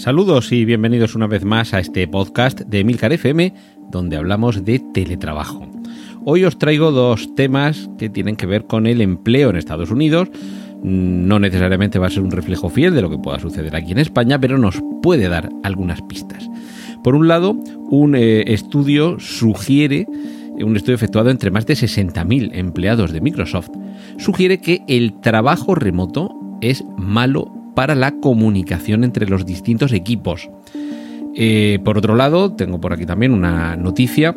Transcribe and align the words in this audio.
Saludos 0.00 0.50
y 0.50 0.64
bienvenidos 0.64 1.14
una 1.14 1.26
vez 1.26 1.44
más 1.44 1.74
a 1.74 1.78
este 1.78 2.08
podcast 2.08 2.60
de 2.60 2.84
Milcar 2.84 3.12
FM, 3.12 3.52
donde 3.90 4.16
hablamos 4.16 4.64
de 4.64 4.78
teletrabajo. 4.78 5.68
Hoy 6.24 6.46
os 6.46 6.58
traigo 6.58 6.90
dos 6.90 7.34
temas 7.34 7.90
que 7.98 8.08
tienen 8.08 8.36
que 8.36 8.46
ver 8.46 8.64
con 8.64 8.86
el 8.86 9.02
empleo 9.02 9.50
en 9.50 9.56
Estados 9.56 9.90
Unidos. 9.90 10.30
No 10.82 11.38
necesariamente 11.38 11.98
va 11.98 12.06
a 12.06 12.10
ser 12.10 12.22
un 12.22 12.30
reflejo 12.30 12.70
fiel 12.70 12.94
de 12.94 13.02
lo 13.02 13.10
que 13.10 13.18
pueda 13.18 13.38
suceder 13.40 13.76
aquí 13.76 13.92
en 13.92 13.98
España, 13.98 14.40
pero 14.40 14.56
nos 14.56 14.82
puede 15.02 15.28
dar 15.28 15.50
algunas 15.64 16.00
pistas. 16.00 16.48
Por 17.04 17.14
un 17.14 17.28
lado, 17.28 17.50
un 17.90 18.14
eh, 18.14 18.54
estudio 18.54 19.20
sugiere, 19.20 20.06
un 20.64 20.76
estudio 20.78 20.94
efectuado 20.94 21.28
entre 21.28 21.50
más 21.50 21.66
de 21.66 21.74
60.000 21.74 22.52
empleados 22.54 23.12
de 23.12 23.20
Microsoft, 23.20 23.68
sugiere 24.16 24.62
que 24.62 24.80
el 24.88 25.20
trabajo 25.20 25.74
remoto 25.74 26.34
es 26.62 26.82
malo 26.96 27.59
para 27.74 27.94
la 27.94 28.12
comunicación 28.12 29.04
entre 29.04 29.26
los 29.26 29.46
distintos 29.46 29.92
equipos. 29.92 30.50
Eh, 31.34 31.78
por 31.84 31.98
otro 31.98 32.16
lado, 32.16 32.52
tengo 32.52 32.80
por 32.80 32.92
aquí 32.92 33.06
también 33.06 33.32
una 33.32 33.76
noticia 33.76 34.34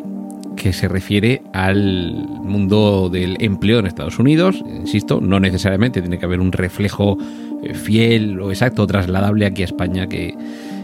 que 0.55 0.71
se 0.73 0.87
refiere 0.87 1.41
al 1.53 2.13
mundo 2.43 3.09
del 3.09 3.37
empleo 3.39 3.79
en 3.79 3.87
Estados 3.87 4.19
Unidos. 4.19 4.63
Insisto, 4.67 5.19
no 5.19 5.39
necesariamente 5.39 6.01
tiene 6.01 6.19
que 6.19 6.25
haber 6.25 6.39
un 6.39 6.51
reflejo 6.51 7.17
eh, 7.63 7.73
fiel 7.73 8.39
o 8.39 8.49
exacto, 8.49 8.85
trasladable 8.85 9.45
aquí 9.45 9.63
a 9.63 9.65
España, 9.65 10.07
que 10.07 10.35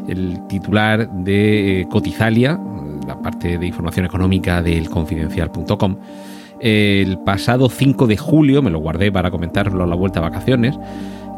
el 0.07 0.39
titular 0.47 1.09
de 1.09 1.81
eh, 1.81 1.87
Cotizalia, 1.89 2.59
la 3.07 3.21
parte 3.21 3.57
de 3.57 3.67
información 3.67 4.05
económica 4.05 4.61
del 4.63 4.89
confidencial.com, 4.89 5.97
el 6.59 7.19
pasado 7.19 7.69
5 7.69 8.07
de 8.07 8.17
julio, 8.17 8.61
me 8.61 8.71
lo 8.71 8.79
guardé 8.79 9.11
para 9.11 9.31
comentarlo 9.31 9.83
a 9.83 9.87
la 9.87 9.95
vuelta 9.95 10.19
a 10.19 10.23
vacaciones, 10.23 10.77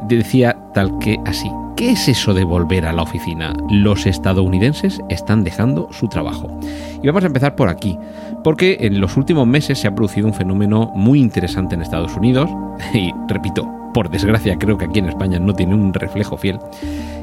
decía 0.07 0.57
tal 0.73 0.97
que 0.99 1.17
así. 1.25 1.49
¿Qué 1.75 1.91
es 1.91 2.07
eso 2.07 2.33
de 2.33 2.43
volver 2.43 2.85
a 2.85 2.93
la 2.93 3.01
oficina? 3.01 3.53
Los 3.69 4.05
estadounidenses 4.05 5.01
están 5.09 5.43
dejando 5.43 5.87
su 5.91 6.07
trabajo. 6.07 6.59
Y 7.01 7.07
vamos 7.07 7.23
a 7.23 7.27
empezar 7.27 7.55
por 7.55 7.69
aquí, 7.69 7.97
porque 8.43 8.77
en 8.81 9.01
los 9.01 9.17
últimos 9.17 9.47
meses 9.47 9.79
se 9.79 9.87
ha 9.87 9.95
producido 9.95 10.27
un 10.27 10.33
fenómeno 10.33 10.91
muy 10.93 11.19
interesante 11.19 11.75
en 11.75 11.81
Estados 11.81 12.15
Unidos, 12.15 12.49
y 12.93 13.11
repito, 13.27 13.67
por 13.93 14.09
desgracia 14.09 14.57
creo 14.57 14.77
que 14.77 14.85
aquí 14.85 14.99
en 14.99 15.09
España 15.09 15.39
no 15.39 15.53
tiene 15.53 15.73
un 15.73 15.93
reflejo 15.93 16.37
fiel, 16.37 16.59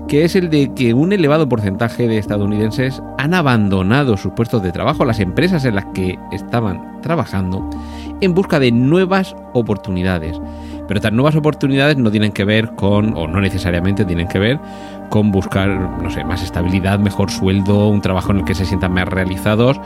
que 0.09 0.25
es 0.25 0.35
el 0.37 0.51
de 0.51 0.73
que 0.75 0.95
un 0.95 1.13
elevado 1.13 1.49
porcentaje 1.49 2.09
de 2.09 2.19
estadounidenses 2.19 3.03
han 3.19 3.35
abandonado 3.35 4.17
sus 4.17 4.33
puestos 4.33 4.63
de 4.63 4.73
trabajo, 4.73 5.05
las 5.05 5.21
empresas 5.21 5.65
en 5.65 5.75
las 5.75 5.87
que 5.95 6.19
estaban 6.33 7.01
trabajando, 7.03 7.69
en 8.21 8.35
busca 8.35 8.59
de 8.59 8.73
nuevas 8.73 9.37
oportunidades. 9.53 10.41
Pero 10.89 10.99
estas 10.99 11.13
nuevas 11.13 11.37
oportunidades 11.37 11.99
no 11.99 12.11
tienen 12.11 12.33
que 12.33 12.45
ver 12.45 12.71
con, 12.71 13.15
o 13.15 13.29
no 13.29 13.41
necesariamente 13.41 14.07
tienen 14.07 14.27
que 14.27 14.39
ver 14.39 14.59
con 15.11 15.31
buscar, 15.31 15.69
no 16.03 16.11
sé, 16.11 16.25
más 16.25 16.43
estabilidad, 16.43 16.99
mejor 16.99 17.31
sueldo, 17.31 17.89
un 17.89 18.01
trabajo 18.01 18.33
en 18.33 18.39
el 18.39 18.45
que 18.45 18.55
se 18.55 18.65
sientan 18.65 18.93
más 18.93 19.07
realizados 19.07 19.79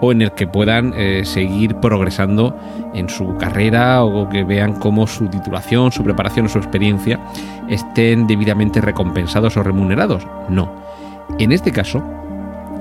o 0.00 0.12
en 0.12 0.22
el 0.22 0.32
que 0.32 0.46
puedan 0.46 0.92
eh, 0.96 1.22
seguir 1.24 1.76
progresando 1.76 2.56
en 2.92 3.08
su 3.08 3.36
carrera 3.36 4.02
o 4.02 4.28
que 4.28 4.44
vean 4.44 4.74
cómo 4.74 5.06
su 5.06 5.28
titulación, 5.28 5.92
su 5.92 6.02
preparación 6.02 6.46
o 6.46 6.48
su 6.48 6.58
experiencia 6.58 7.20
estén 7.68 8.26
debidamente 8.26 8.80
recompensados 8.80 9.56
o 9.56 9.62
remunerados. 9.62 10.26
No. 10.48 10.70
En 11.38 11.52
este 11.52 11.72
caso, 11.72 12.02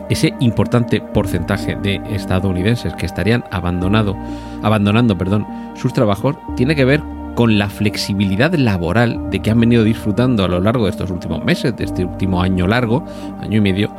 ese 0.09 0.33
importante 0.39 1.01
porcentaje 1.01 1.75
de 1.75 2.01
estadounidenses 2.09 2.93
que 2.95 3.05
estarían 3.05 3.43
abandonado, 3.51 4.15
abandonando 4.63 5.17
perdón, 5.17 5.45
sus 5.75 5.93
trabajos 5.93 6.35
tiene 6.55 6.75
que 6.75 6.85
ver 6.85 7.03
con 7.37 7.59
la 7.59 7.69
flexibilidad 7.69 8.51
laboral 8.55 9.29
de 9.29 9.39
que 9.43 9.51
han 9.51 9.59
venido 9.59 9.83
disfrutando 9.83 10.43
a 10.43 10.47
lo 10.47 10.59
largo 10.59 10.85
de 10.85 10.89
estos 10.89 11.11
últimos 11.11 11.45
meses, 11.45 11.77
de 11.77 11.83
este 11.83 12.03
último 12.03 12.41
año 12.41 12.65
largo, 12.65 13.05
año 13.39 13.59
y 13.59 13.61
medio, 13.61 13.93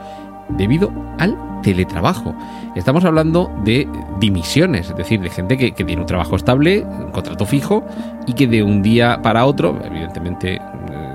debido 0.49 0.91
al 1.19 1.39
teletrabajo. 1.63 2.35
Estamos 2.75 3.05
hablando 3.05 3.49
de 3.63 3.87
dimisiones, 4.19 4.91
es 4.91 4.97
decir, 4.97 5.21
de 5.21 5.31
gente 5.31 5.57
que, 5.57 5.71
tiene 5.71 6.01
un 6.01 6.07
trabajo 6.07 6.35
estable, 6.35 6.85
un 6.85 7.13
contrato 7.13 7.47
fijo 7.47 7.87
y 8.27 8.33
que 8.33 8.49
de 8.49 8.65
un 8.65 8.83
día 8.83 9.21
para 9.23 9.47
otro, 9.47 9.79
evidentemente 9.85 10.57
eh, 10.57 10.61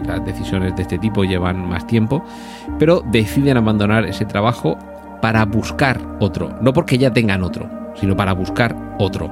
las 0.07 0.25
decisiones 0.25 0.77
de 0.77 0.83
este 0.83 0.97
tipo 0.97 1.25
llevan 1.25 1.67
más 1.67 1.85
tiempo, 1.87 2.23
pero 2.79 3.03
deciden 3.11 3.57
abandonar 3.57 4.05
ese 4.05 4.23
trabajo 4.23 4.77
para 5.21 5.43
buscar 5.43 5.99
otro, 6.21 6.57
no 6.61 6.71
porque 6.71 6.97
ya 6.97 7.11
tengan 7.11 7.43
otro, 7.43 7.69
sino 7.95 8.15
para 8.15 8.31
buscar 8.31 8.95
otro. 8.97 9.29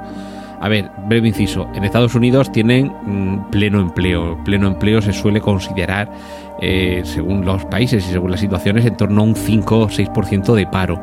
A 0.62 0.70
ver, 0.70 0.92
breve 1.08 1.28
inciso. 1.28 1.68
En 1.74 1.84
Estados 1.84 2.14
Unidos 2.14 2.52
tienen 2.52 2.94
mm, 3.04 3.50
pleno 3.50 3.82
empleo. 3.82 4.38
Pleno 4.44 4.68
empleo 4.68 5.02
se 5.02 5.12
suele 5.12 5.42
considerar, 5.42 6.12
eh, 6.62 7.02
según 7.04 7.44
los 7.46 7.66
países 7.66 8.08
y 8.08 8.12
según 8.12 8.30
las 8.30 8.42
situaciones, 8.42 8.86
en 8.86 8.96
torno 8.96 9.22
a 9.22 9.24
un 9.24 9.36
5 9.36 9.80
o 9.80 9.90
6% 9.90 10.54
de 10.54 10.68
paro. 10.68 11.02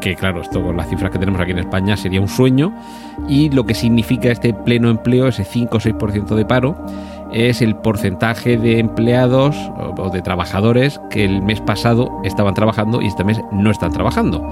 Que 0.00 0.14
claro, 0.14 0.40
esto 0.40 0.62
con 0.62 0.76
las 0.76 0.88
cifras 0.88 1.10
que 1.10 1.18
tenemos 1.18 1.40
aquí 1.40 1.50
en 1.50 1.58
España 1.58 1.96
sería 1.96 2.20
un 2.20 2.28
sueño. 2.28 2.72
Y 3.28 3.50
lo 3.50 3.66
que 3.66 3.74
significa 3.74 4.30
este 4.30 4.54
pleno 4.54 4.88
empleo, 4.88 5.26
ese 5.26 5.42
5 5.42 5.76
o 5.76 5.80
6% 5.80 6.36
de 6.36 6.44
paro, 6.44 6.76
es 7.32 7.62
el 7.62 7.74
porcentaje 7.74 8.56
de 8.56 8.78
empleados 8.78 9.56
o 9.98 10.10
de 10.10 10.22
trabajadores 10.22 11.00
que 11.10 11.24
el 11.24 11.42
mes 11.42 11.60
pasado 11.60 12.20
estaban 12.22 12.54
trabajando 12.54 13.02
y 13.02 13.08
este 13.08 13.24
mes 13.24 13.40
no 13.50 13.72
están 13.72 13.92
trabajando. 13.92 14.48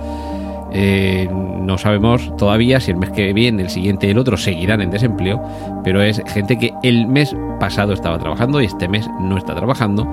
Eh, 0.73 1.29
no 1.33 1.79
sabemos 1.79 2.35
todavía 2.37 2.81
si 2.81 2.91
el 2.91 2.97
mes 2.99 3.11
que 3.11 3.33
viene, 3.33 3.63
el 3.63 3.71
siguiente 3.71 4.07
y 4.07 4.11
el 4.11 4.19
otro 4.19 4.37
seguirán 4.37 4.81
en 4.81 4.91
desempleo, 4.91 5.43
pero 5.85 6.03
es 6.03 6.23
gente 6.27 6.59
que 6.59 6.73
el 6.83 7.07
mes 7.07 7.35
pasado 7.59 7.93
estaba 7.93 8.19
trabajando 8.19 8.61
y 8.61 8.67
este 8.67 8.89
mes 8.89 9.09
no 9.21 9.39
está 9.39 9.55
trabajando 9.55 10.07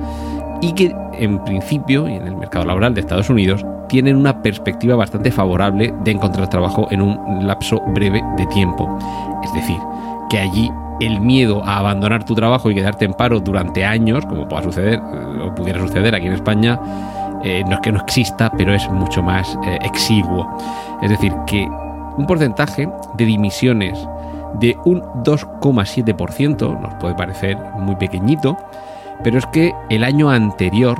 y 0.61 0.73
que 0.73 0.95
en 1.13 1.43
principio 1.43 2.07
y 2.07 2.13
en 2.13 2.27
el 2.27 2.35
mercado 2.35 2.65
laboral 2.65 2.93
de 2.93 3.01
Estados 3.01 3.29
Unidos 3.29 3.65
tienen 3.87 4.15
una 4.15 4.41
perspectiva 4.41 4.95
bastante 4.95 5.31
favorable 5.31 5.93
de 6.03 6.11
encontrar 6.11 6.49
trabajo 6.49 6.87
en 6.91 7.01
un 7.01 7.45
lapso 7.45 7.81
breve 7.87 8.23
de 8.37 8.45
tiempo. 8.47 8.97
Es 9.43 9.53
decir, 9.53 9.77
que 10.29 10.39
allí 10.39 10.71
el 10.99 11.19
miedo 11.19 11.63
a 11.63 11.77
abandonar 11.77 12.23
tu 12.23 12.35
trabajo 12.35 12.71
y 12.71 12.75
quedarte 12.75 13.05
en 13.05 13.13
paro 13.13 13.39
durante 13.39 13.85
años, 13.85 14.25
como 14.25 14.47
pueda 14.47 14.63
suceder 14.63 14.99
o 14.99 15.53
pudiera 15.53 15.79
suceder 15.79 16.15
aquí 16.15 16.27
en 16.27 16.33
España, 16.33 16.79
eh, 17.45 17.63
no 17.63 17.75
es 17.75 17.81
que 17.81 17.91
no 17.91 17.99
exista, 17.99 18.51
pero 18.57 18.73
es 18.73 18.89
mucho 18.89 19.21
más 19.21 19.55
eh, 19.65 19.77
exiguo. 19.83 20.57
Es 21.03 21.11
decir, 21.11 21.31
que 21.45 21.69
un 22.17 22.25
porcentaje 22.25 22.89
de 23.13 23.25
dimisiones 23.25 23.99
de 24.55 24.75
un 24.83 25.01
2,7% 25.23 26.79
nos 26.81 26.93
puede 26.95 27.13
parecer 27.13 27.55
muy 27.77 27.95
pequeñito, 27.97 28.57
pero 29.23 29.37
es 29.37 29.45
que 29.47 29.75
el 29.89 30.03
año 30.03 30.31
anterior 30.31 30.99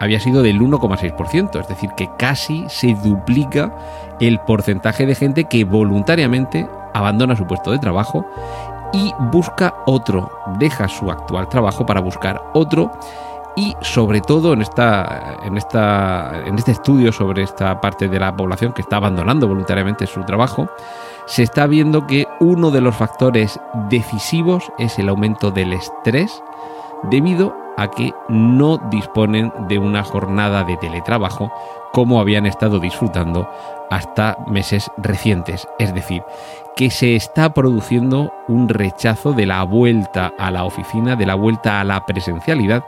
había 0.00 0.18
sido 0.18 0.42
del 0.42 0.60
1,6%, 0.60 1.60
es 1.60 1.68
decir, 1.68 1.90
que 1.96 2.10
casi 2.18 2.64
se 2.68 2.94
duplica 2.94 3.72
el 4.20 4.40
porcentaje 4.40 5.06
de 5.06 5.14
gente 5.14 5.44
que 5.44 5.64
voluntariamente 5.64 6.66
abandona 6.92 7.36
su 7.36 7.46
puesto 7.46 7.70
de 7.70 7.78
trabajo 7.78 8.26
y 8.92 9.12
busca 9.30 9.74
otro, 9.86 10.30
deja 10.58 10.88
su 10.88 11.08
actual 11.10 11.48
trabajo 11.48 11.86
para 11.86 12.00
buscar 12.00 12.42
otro 12.52 12.90
y 13.56 13.76
sobre 13.80 14.20
todo 14.20 14.52
en, 14.52 14.62
esta, 14.62 15.36
en, 15.44 15.56
esta, 15.56 16.42
en 16.44 16.56
este 16.56 16.72
estudio 16.72 17.12
sobre 17.12 17.42
esta 17.42 17.80
parte 17.80 18.08
de 18.08 18.18
la 18.18 18.34
población 18.34 18.72
que 18.72 18.82
está 18.82 18.96
abandonando 18.96 19.46
voluntariamente 19.46 20.06
su 20.06 20.24
trabajo, 20.24 20.68
se 21.26 21.42
está 21.42 21.66
viendo 21.66 22.06
que 22.06 22.26
uno 22.40 22.70
de 22.70 22.80
los 22.80 22.96
factores 22.96 23.60
decisivos 23.88 24.72
es 24.78 24.98
el 24.98 25.08
aumento 25.08 25.50
del 25.50 25.72
estrés 25.72 26.42
debido 27.04 27.54
a 27.76 27.90
que 27.90 28.12
no 28.28 28.78
disponen 28.90 29.52
de 29.68 29.78
una 29.78 30.04
jornada 30.04 30.64
de 30.64 30.76
teletrabajo 30.76 31.50
como 31.92 32.20
habían 32.20 32.46
estado 32.46 32.80
disfrutando 32.80 33.48
hasta 33.90 34.36
meses 34.48 34.90
recientes. 34.96 35.68
Es 35.78 35.94
decir, 35.94 36.22
que 36.76 36.90
se 36.90 37.14
está 37.14 37.54
produciendo 37.54 38.32
un 38.48 38.68
rechazo 38.68 39.32
de 39.32 39.46
la 39.46 39.62
vuelta 39.62 40.32
a 40.38 40.50
la 40.50 40.64
oficina, 40.64 41.14
de 41.14 41.26
la 41.26 41.34
vuelta 41.34 41.80
a 41.80 41.84
la 41.84 42.04
presencialidad 42.04 42.84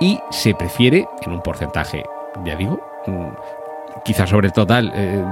y 0.00 0.18
se 0.30 0.54
prefiere, 0.54 1.06
en 1.22 1.32
un 1.32 1.42
porcentaje, 1.42 2.04
ya 2.44 2.56
digo, 2.56 2.80
mm, 3.06 4.02
quizás 4.04 4.30
sobre 4.30 4.50
total, 4.50 4.92
eh, 4.94 5.24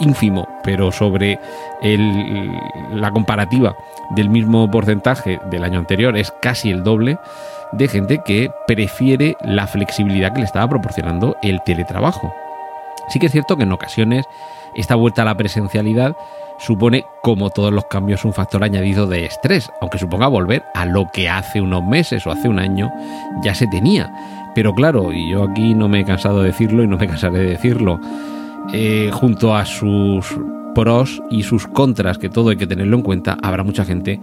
ínfimo, 0.00 0.46
pero 0.62 0.92
sobre 0.92 1.38
la 2.90 3.10
comparativa 3.10 3.76
del 4.10 4.30
mismo 4.30 4.70
porcentaje 4.70 5.40
del 5.50 5.64
año 5.64 5.78
anterior 5.78 6.16
es 6.16 6.32
casi 6.40 6.70
el 6.70 6.84
doble 6.84 7.18
de 7.72 7.88
gente 7.88 8.22
que 8.24 8.50
prefiere 8.66 9.36
la 9.42 9.66
flexibilidad 9.66 10.32
que 10.32 10.40
le 10.40 10.46
estaba 10.46 10.68
proporcionando 10.68 11.36
el 11.42 11.60
teletrabajo. 11.62 12.32
Sí 13.08 13.18
que 13.18 13.26
es 13.26 13.32
cierto 13.32 13.56
que 13.56 13.62
en 13.64 13.72
ocasiones 13.72 14.26
esta 14.74 14.94
vuelta 14.94 15.22
a 15.22 15.24
la 15.24 15.36
presencialidad 15.36 16.16
supone, 16.58 17.04
como 17.22 17.50
todos 17.50 17.72
los 17.72 17.86
cambios, 17.86 18.24
un 18.24 18.32
factor 18.32 18.64
añadido 18.64 19.06
de 19.06 19.24
estrés, 19.24 19.70
aunque 19.80 19.98
suponga 19.98 20.26
volver 20.26 20.64
a 20.74 20.84
lo 20.84 21.06
que 21.12 21.28
hace 21.28 21.60
unos 21.60 21.84
meses 21.84 22.26
o 22.26 22.30
hace 22.30 22.48
un 22.48 22.58
año 22.58 22.92
ya 23.42 23.54
se 23.54 23.66
tenía. 23.66 24.12
Pero 24.54 24.74
claro, 24.74 25.12
y 25.12 25.30
yo 25.30 25.44
aquí 25.44 25.74
no 25.74 25.88
me 25.88 26.00
he 26.00 26.04
cansado 26.04 26.42
de 26.42 26.48
decirlo 26.48 26.82
y 26.82 26.88
no 26.88 26.98
me 26.98 27.06
cansaré 27.06 27.38
de 27.38 27.50
decirlo, 27.50 28.00
eh, 28.72 29.10
junto 29.12 29.54
a 29.54 29.64
sus 29.64 30.36
pros 30.74 31.22
y 31.30 31.42
sus 31.42 31.66
contras, 31.66 32.18
que 32.18 32.28
todo 32.28 32.50
hay 32.50 32.56
que 32.56 32.66
tenerlo 32.66 32.96
en 32.96 33.02
cuenta, 33.02 33.38
habrá 33.42 33.62
mucha 33.62 33.84
gente 33.84 34.20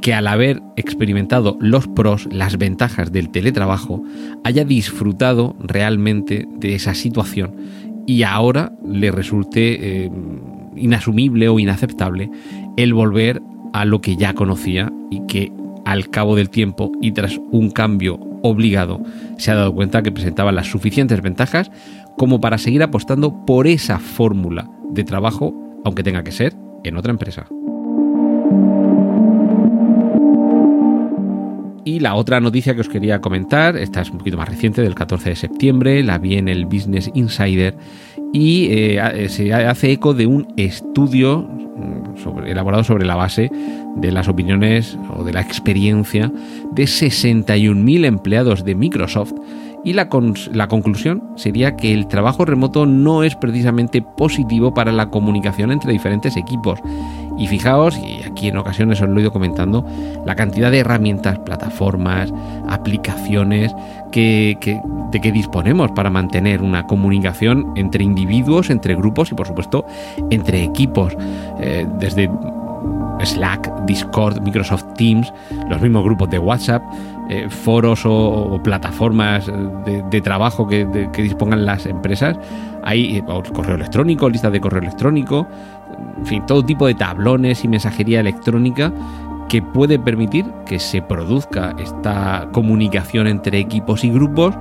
que 0.00 0.14
al 0.14 0.26
haber 0.28 0.62
experimentado 0.76 1.56
los 1.60 1.88
pros, 1.88 2.28
las 2.30 2.56
ventajas 2.56 3.10
del 3.10 3.30
teletrabajo, 3.30 4.02
haya 4.44 4.64
disfrutado 4.64 5.56
realmente 5.58 6.46
de 6.56 6.74
esa 6.74 6.94
situación 6.94 7.56
y 8.08 8.22
ahora 8.22 8.72
le 8.82 9.10
resulte 9.10 10.04
eh, 10.06 10.10
inasumible 10.76 11.50
o 11.50 11.58
inaceptable 11.58 12.30
el 12.78 12.94
volver 12.94 13.42
a 13.74 13.84
lo 13.84 14.00
que 14.00 14.16
ya 14.16 14.32
conocía 14.32 14.90
y 15.10 15.26
que 15.26 15.52
al 15.84 16.08
cabo 16.08 16.34
del 16.34 16.48
tiempo 16.48 16.90
y 17.02 17.12
tras 17.12 17.38
un 17.52 17.70
cambio 17.70 18.18
obligado 18.42 19.02
se 19.36 19.50
ha 19.50 19.56
dado 19.56 19.74
cuenta 19.74 20.02
que 20.02 20.10
presentaba 20.10 20.52
las 20.52 20.68
suficientes 20.68 21.20
ventajas 21.20 21.70
como 22.16 22.40
para 22.40 22.56
seguir 22.56 22.82
apostando 22.82 23.44
por 23.44 23.66
esa 23.66 23.98
fórmula 23.98 24.70
de 24.90 25.04
trabajo, 25.04 25.52
aunque 25.84 26.02
tenga 26.02 26.24
que 26.24 26.32
ser 26.32 26.54
en 26.84 26.96
otra 26.96 27.12
empresa. 27.12 27.46
Y 31.88 32.00
la 32.00 32.16
otra 32.16 32.38
noticia 32.38 32.74
que 32.74 32.82
os 32.82 32.88
quería 32.90 33.22
comentar, 33.22 33.74
esta 33.78 34.02
es 34.02 34.10
un 34.10 34.18
poquito 34.18 34.36
más 34.36 34.46
reciente, 34.46 34.82
del 34.82 34.94
14 34.94 35.30
de 35.30 35.36
septiembre, 35.36 36.02
la 36.02 36.18
vi 36.18 36.34
en 36.34 36.46
el 36.46 36.66
Business 36.66 37.10
Insider 37.14 37.78
y 38.30 38.66
eh, 38.70 39.26
se 39.30 39.54
hace 39.54 39.92
eco 39.92 40.12
de 40.12 40.26
un 40.26 40.52
estudio 40.58 41.48
mm, 41.48 42.44
elaborado 42.46 42.84
sobre 42.84 43.06
la 43.06 43.14
base 43.14 43.50
de 43.96 44.12
las 44.12 44.28
opiniones 44.28 44.98
o 45.16 45.24
de 45.24 45.32
la 45.32 45.40
experiencia 45.40 46.30
de 46.72 46.84
61.000 46.84 48.04
empleados 48.04 48.66
de 48.66 48.74
Microsoft 48.74 49.32
y 49.82 49.94
la, 49.94 50.10
la, 50.52 50.68
conclusión 50.68 51.22
sería 51.36 51.74
que 51.74 51.94
el 51.94 52.06
trabajo 52.06 52.44
remoto 52.44 52.84
no 52.84 53.22
es 53.22 53.34
precisamente 53.34 54.02
positivo 54.02 54.74
para 54.74 54.92
la 54.92 55.08
comunicación 55.08 55.72
entre 55.72 55.92
diferentes 55.92 56.36
equipos. 56.36 56.80
Y 57.38 57.46
fijaos, 57.46 57.96
y 57.96 58.22
aquí 58.24 58.48
en 58.48 58.56
ocasiones 58.58 59.00
os 59.00 59.08
lo 59.08 59.18
he 59.18 59.22
ido 59.22 59.32
comentando, 59.32 59.84
la 60.26 60.34
cantidad 60.34 60.70
de 60.70 60.80
herramientas, 60.80 61.38
plataformas, 61.38 62.32
aplicaciones 62.68 63.74
que, 64.10 64.56
de 65.10 65.20
que 65.20 65.32
disponemos 65.32 65.90
para 65.92 66.10
mantener 66.10 66.62
una 66.62 66.86
comunicación 66.86 67.72
entre 67.76 68.04
individuos, 68.04 68.70
entre 68.70 68.94
grupos 68.94 69.30
y 69.32 69.34
por 69.34 69.46
supuesto 69.46 69.86
entre 70.30 70.64
equipos. 70.64 71.16
Eh, 71.60 71.86
desde 71.98 72.28
Slack, 73.24 73.84
Discord, 73.84 74.40
Microsoft 74.40 74.94
Teams, 74.96 75.32
los 75.68 75.80
mismos 75.80 76.04
grupos 76.04 76.30
de 76.30 76.38
WhatsApp, 76.38 76.82
eh, 77.28 77.48
foros 77.50 78.02
o, 78.04 78.60
plataformas 78.62 79.50
de, 79.84 80.20
trabajo 80.20 80.66
que, 80.66 80.86
dispongan 81.16 81.66
las 81.66 81.86
empresas. 81.86 82.38
Hay 82.84 83.18
eh, 83.18 83.24
correo 83.52 83.74
electrónico, 83.74 84.28
listas 84.30 84.52
de 84.52 84.60
correo 84.60 84.80
electrónico, 84.80 85.46
en 86.18 86.26
fin, 86.26 86.46
todo 86.46 86.64
tipo 86.64 86.86
de 86.86 86.94
tablones 86.94 87.64
y 87.64 87.68
mensajería 87.68 88.20
electrónica 88.20 88.92
que 89.48 89.62
puede 89.62 89.98
permitir 89.98 90.44
que 90.66 90.78
se 90.78 91.00
produzca 91.00 91.74
esta 91.78 92.48
comunicación 92.52 93.26
entre 93.26 93.58
equipos 93.58 94.04
y 94.04 94.10
grupos 94.10 94.54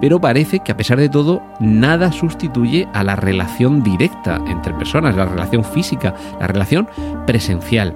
pero 0.00 0.20
parece 0.20 0.60
que 0.60 0.72
a 0.72 0.76
pesar 0.76 0.98
de 0.98 1.08
todo 1.08 1.42
nada 1.60 2.12
sustituye 2.12 2.88
a 2.92 3.02
la 3.02 3.16
relación 3.16 3.82
directa 3.82 4.40
entre 4.46 4.74
personas, 4.74 5.16
la 5.16 5.26
relación 5.26 5.64
física, 5.64 6.14
la 6.38 6.46
relación 6.46 6.88
presencial. 7.26 7.94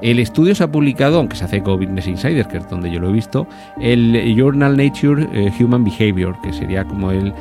El 0.00 0.18
estudio 0.18 0.54
se 0.54 0.64
ha 0.64 0.70
publicado, 0.70 1.18
aunque 1.18 1.36
se 1.36 1.44
hace 1.44 1.62
con 1.62 1.78
Business 1.78 2.06
Insider, 2.06 2.46
que 2.46 2.58
es 2.58 2.68
donde 2.68 2.90
yo 2.90 3.00
lo 3.00 3.08
he 3.08 3.12
visto, 3.12 3.46
el 3.80 4.34
Journal 4.36 4.76
Nature 4.76 5.28
eh, 5.32 5.52
Human 5.58 5.84
Behavior, 5.84 6.36
que 6.42 6.52
sería 6.52 6.84
como 6.84 7.10
el, 7.10 7.32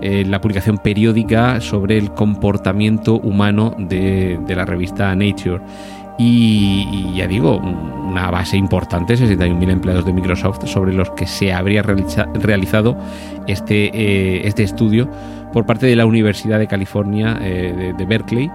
eh, 0.00 0.24
la 0.26 0.40
publicación 0.40 0.78
periódica 0.78 1.60
sobre 1.60 1.98
el 1.98 2.12
comportamiento 2.12 3.14
humano 3.14 3.74
de, 3.78 4.38
la 4.48 4.64
revista 4.64 5.14
Nature. 5.14 5.60
Y, 6.20 7.14
ya 7.14 7.28
digo, 7.28 7.58
una 7.58 8.30
base 8.30 8.56
importante, 8.56 9.14
61.000 9.14 9.70
empleados 9.70 10.04
de 10.04 10.12
Microsoft, 10.12 10.66
sobre 10.66 10.92
los 10.92 11.10
que 11.10 11.26
se 11.28 11.52
habría 11.52 11.82
realizado 11.82 12.96
este, 13.46 13.90
eh, 13.94 14.46
este 14.48 14.64
estudio 14.64 15.08
por 15.52 15.66
parte 15.66 15.86
de 15.86 15.96
la 15.96 16.06
Universidad 16.06 16.58
de 16.58 16.66
California 16.66 17.38
eh, 17.40 17.94
de, 17.96 18.04
Berkeley 18.04 18.50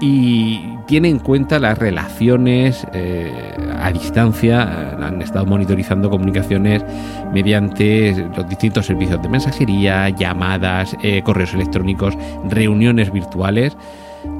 y 0.00 0.76
tiene 0.86 1.08
en 1.08 1.18
cuenta 1.18 1.58
las 1.58 1.78
relaciones 1.78 2.86
eh, 2.92 3.32
a 3.80 3.90
distancia, 3.92 4.96
han 5.00 5.20
estado 5.22 5.46
monitorizando 5.46 6.10
comunicaciones 6.10 6.84
mediante 7.32 8.14
los 8.36 8.48
distintos 8.48 8.86
servicios 8.86 9.20
de 9.22 9.28
mensajería, 9.28 10.08
llamadas, 10.10 10.96
correos 11.24 11.54
electrónicos, 11.54 12.16
reuniones 12.48 13.12
virtuales. 13.12 13.76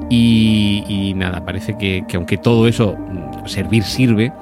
Y, 0.09 1.13
nada, 1.15 1.45
parece 1.45 1.77
que, 1.77 2.03
aunque 2.15 2.37
todo 2.37 2.67
eso 2.67 2.95
mm, 2.97 3.47
servir 3.47 3.83
sirve, 3.83 4.33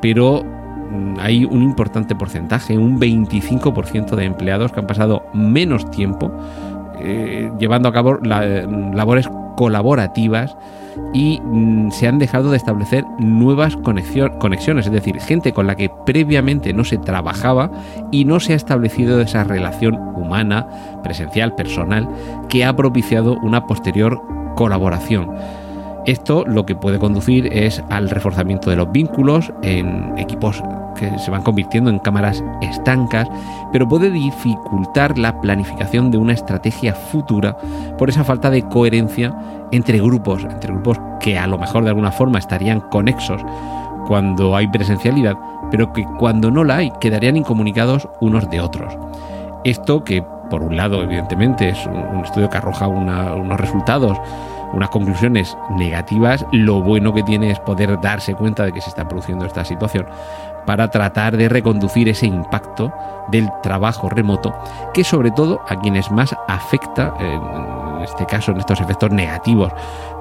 pero 0.00 0.42
mm, 0.42 1.18
hay 1.20 1.44
un 1.44 1.62
importante 1.62 2.14
porcentaje, 2.14 2.78
un 2.78 2.98
25% 2.98 4.16
de 4.16 4.24
empleados 4.24 4.72
que 4.72 4.80
han 4.80 4.86
pasado 4.86 5.26
menos 5.34 5.90
tiempo 5.90 6.32
eh, 7.02 7.50
llevando 7.58 7.88
a 7.88 7.92
cabo 7.92 8.18
mm, 8.20 8.94
labores 8.94 9.28
colaborativas 9.56 10.56
y 11.12 11.40
se 11.90 12.08
han 12.08 12.18
dejado 12.18 12.50
de 12.50 12.56
establecer 12.56 13.04
nuevas 13.18 13.76
conexiones, 13.76 14.86
es 14.86 14.92
decir, 14.92 15.20
gente 15.20 15.52
con 15.52 15.66
la 15.66 15.76
que 15.76 15.90
previamente 16.04 16.72
no 16.72 16.84
se 16.84 16.98
trabajaba 16.98 17.70
y 18.10 18.24
no 18.24 18.40
se 18.40 18.52
ha 18.52 18.56
establecido 18.56 19.20
esa 19.20 19.44
relación 19.44 19.94
humana, 20.16 20.66
presencial, 21.02 21.54
personal, 21.54 22.08
que 22.48 22.64
ha 22.64 22.74
propiciado 22.74 23.36
una 23.42 23.66
posterior 23.66 24.20
colaboración. 24.56 25.30
Esto 26.06 26.44
lo 26.46 26.64
que 26.66 26.74
puede 26.74 26.98
conducir 26.98 27.48
es 27.52 27.82
al 27.90 28.08
reforzamiento 28.08 28.70
de 28.70 28.76
los 28.76 28.90
vínculos 28.90 29.52
en 29.62 30.14
equipos 30.18 30.62
que 31.00 31.18
se 31.18 31.30
van 31.30 31.42
convirtiendo 31.42 31.90
en 31.90 31.98
cámaras 31.98 32.44
estancas, 32.60 33.28
pero 33.72 33.88
puede 33.88 34.10
dificultar 34.10 35.18
la 35.18 35.40
planificación 35.40 36.10
de 36.10 36.18
una 36.18 36.34
estrategia 36.34 36.94
futura 36.94 37.56
por 37.98 38.10
esa 38.10 38.22
falta 38.22 38.50
de 38.50 38.62
coherencia 38.62 39.34
entre 39.72 39.98
grupos, 39.98 40.44
entre 40.44 40.72
grupos 40.72 41.00
que 41.18 41.38
a 41.38 41.46
lo 41.46 41.58
mejor 41.58 41.84
de 41.84 41.90
alguna 41.90 42.12
forma 42.12 42.38
estarían 42.38 42.80
conexos 42.80 43.42
cuando 44.06 44.54
hay 44.54 44.68
presencialidad, 44.68 45.36
pero 45.70 45.92
que 45.92 46.04
cuando 46.18 46.50
no 46.50 46.64
la 46.64 46.76
hay 46.76 46.92
quedarían 47.00 47.36
incomunicados 47.36 48.08
unos 48.20 48.50
de 48.50 48.60
otros. 48.60 48.96
Esto 49.64 50.04
que 50.04 50.22
por 50.50 50.62
un 50.62 50.76
lado, 50.76 51.02
evidentemente, 51.02 51.70
es 51.70 51.86
un, 51.86 52.24
estudio 52.24 52.50
que 52.50 52.58
arroja 52.58 52.88
unos 52.88 53.60
resultados, 53.60 54.18
unas 54.72 54.90
conclusiones 54.90 55.56
negativas. 55.70 56.46
Lo 56.52 56.82
bueno 56.82 57.12
que 57.12 57.22
tiene 57.22 57.50
es 57.50 57.60
poder 57.60 58.00
darse 58.00 58.34
cuenta 58.34 58.64
de 58.64 58.72
que 58.72 58.80
se 58.80 58.90
está 58.90 59.08
produciendo 59.08 59.44
esta 59.44 59.64
situación 59.64 60.06
para 60.66 60.88
tratar 60.90 61.36
de 61.36 61.48
reconducir 61.48 62.08
ese 62.08 62.26
impacto 62.26 62.92
del 63.28 63.48
trabajo 63.62 64.08
remoto, 64.08 64.54
que 64.92 65.04
sobre 65.04 65.30
todo 65.30 65.60
a 65.68 65.80
quienes 65.80 66.10
más 66.10 66.36
afecta, 66.48 67.14
en 67.18 68.02
este 68.02 68.26
caso, 68.26 68.52
en 68.52 68.58
estos 68.58 68.80
efectos 68.80 69.10
negativos, 69.10 69.72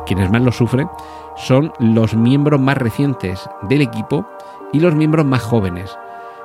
quienes 0.06 0.29
más 0.32 0.41
lo 0.41 0.51
sufren, 0.51 0.89
son 1.36 1.74
los 1.79 2.15
miembros 2.15 2.60
más 2.60 2.77
recientes 2.77 3.50
del 3.63 3.82
equipo 3.82 4.25
y 4.72 4.79
los 4.79 4.96
miembros 4.96 5.25
más 5.25 5.41
jóvenes 5.41 5.98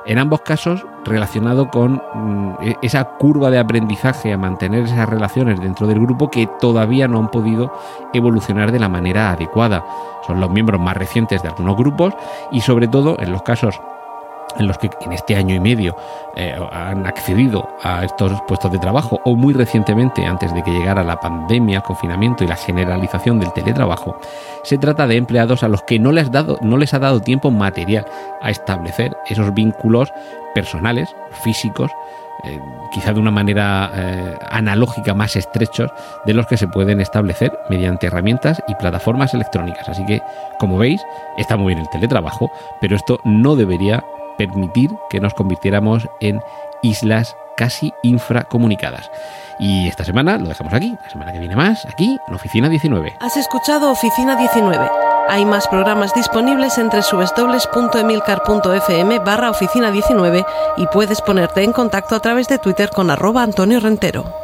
En 0.07 0.19
ambos 0.19 0.43
casos 0.43 0.85
relacionado 1.05 1.69
con 1.69 2.03
mm, 2.15 2.57
e-, 2.63 2.77
esa 2.83 3.05
curva 3.05 3.51
de 3.51 3.59
aprendizaje 3.59 4.33
a 4.33 4.39
mantener 4.39 4.85
esas 4.85 5.09
relaciones 5.09 5.61
dentro 5.61 5.87
del 5.87 6.01
grupo 6.01 6.31
que 6.31 6.47
todavía 6.61 7.09
no 7.09 7.19
han 7.19 7.31
podido 7.31 7.73
evolucionar 8.13 8.73
de 8.73 8.81
la 8.81 8.89
manera 8.89 9.31
adecuada. 9.31 9.85
Son 10.27 10.41
los 10.41 10.51
miembros 10.51 10.81
más 10.81 10.97
recientes 10.97 11.43
de 11.43 11.49
algunos 11.49 11.77
grupos 11.77 12.15
y 12.51 12.61
sobre 12.61 12.89
todo 12.89 13.17
en 13.19 13.33
los 13.33 13.43
casos 13.43 13.81
en 14.59 14.67
los 14.67 14.79
que 14.79 14.91
en 15.01 15.13
este 15.13 15.37
año 15.37 15.55
y 15.55 15.61
medio 15.61 15.97
eh, 16.37 16.55
han 16.73 17.07
accedido 17.07 17.69
a 17.83 18.05
estos 18.05 18.33
puestos 18.43 18.73
de 18.73 18.79
trabajo 18.79 19.21
o 19.25 19.37
muy 19.37 19.55
recientemente 19.55 20.27
antes 20.27 20.53
de 20.55 20.63
que 20.63 20.71
llegara 20.71 21.05
la 21.05 21.21
pandemia, 21.21 21.81
confinamiento 21.81 22.45
y 22.45 22.47
la 22.47 22.57
generalización 22.57 23.41
del 23.41 23.53
teletrabajo, 23.53 24.19
se 24.63 24.79
trata 24.79 25.07
de 25.07 25.17
empleados 25.17 25.63
a 25.63 25.69
los 25.69 25.83
que 25.83 25.99
no 25.99 26.13
les, 26.13 26.31
dado, 26.31 26.59
no 26.63 26.77
les 26.77 26.95
ha 26.95 26.99
dado 26.99 27.21
tiempo 27.21 27.51
material 27.51 28.07
a 28.41 28.51
establecer 28.51 29.17
esos 29.29 29.53
vínculos 29.55 30.13
personales, 30.55 31.15
físicos, 31.43 31.91
eh, 32.45 32.61
quizá 32.93 33.13
de 33.13 33.21
una 33.21 33.31
manera 33.31 33.91
eh, 33.95 34.39
analógica 34.51 35.15
más 35.15 35.35
estrechos 35.35 35.91
de 36.27 36.35
los 36.35 36.47
que 36.47 36.57
se 36.57 36.69
pueden 36.69 37.01
establecer 37.01 37.59
mediante 37.71 38.07
herramientas 38.07 38.63
y 38.69 38.75
plataformas 38.75 39.33
electrónicas. 39.35 39.89
Así 39.89 40.05
que, 40.05 40.21
como 40.59 40.77
veis, 40.77 41.01
está 41.39 41.57
muy 41.57 41.73
bien 41.75 41.81
el 41.81 41.91
teletrabajo, 41.91 42.51
pero 42.81 42.97
esto 42.97 43.19
no 43.25 43.57
debería 43.57 44.05
permitir 44.37 44.91
que 45.11 45.21
nos 45.21 45.35
convirtiéramos 45.35 46.09
en 46.21 46.41
islas 46.83 47.37
casi 47.57 47.93
infracomunicadas. 48.03 49.11
Y 49.59 49.89
esta 49.89 50.05
semana 50.05 50.37
lo 50.39 50.49
dejamos 50.49 50.73
aquí, 50.75 50.97
la 51.03 51.11
semana 51.11 51.33
que 51.33 51.39
viene 51.39 51.57
más, 51.57 51.87
aquí 51.87 52.19
en 52.27 52.35
Oficina 52.35 52.69
19. 52.69 53.17
Has 53.21 53.37
escuchado 53.37 53.91
Oficina 53.91 54.37
19. 54.37 54.91
Hay 55.29 55.45
más 55.47 55.69
programas 55.69 56.13
disponibles 56.15 56.79
entre 56.79 57.03
subesdobles.emilcar.fm 57.03 59.19
barra 59.21 59.51
oficina 59.51 59.91
19 59.91 60.45
y 60.77 60.87
puedes 60.89 61.23
ponerte 61.23 61.63
en 61.63 61.73
contacto 61.73 62.15
a 62.15 62.21
través 62.21 62.47
de 62.49 62.59
Twitter 62.59 62.91
con 62.91 63.11
arroba 63.11 63.43
Antonio 63.43 63.81
Rentero. 63.81 64.44